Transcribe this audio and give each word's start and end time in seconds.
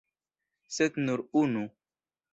Sed 0.77 0.97
nur 1.05 1.25
unu! 1.43 1.63